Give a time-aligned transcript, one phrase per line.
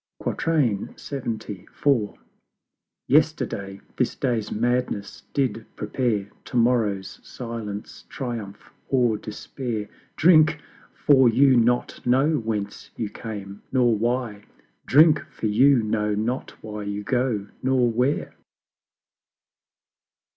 [0.25, 1.67] LXXIV.
[3.07, 10.59] YESTERDAY This Day's Madness did prepare; TO MORROW's Silence, Triumph, or Despair: Drink!
[10.91, 14.45] for you not know whence you came, nor why:
[14.87, 15.23] Drink!
[15.29, 18.33] for you know not why you go, nor where.